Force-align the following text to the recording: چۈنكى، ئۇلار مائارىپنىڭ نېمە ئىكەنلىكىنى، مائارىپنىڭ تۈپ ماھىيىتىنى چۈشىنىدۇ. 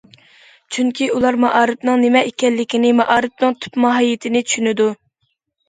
چۈنكى، 0.77 1.09
ئۇلار 1.17 1.37
مائارىپنىڭ 1.43 2.01
نېمە 2.05 2.25
ئىكەنلىكىنى، 2.31 2.95
مائارىپنىڭ 3.03 3.55
تۈپ 3.63 3.81
ماھىيىتىنى 3.87 4.45
چۈشىنىدۇ. 4.51 4.93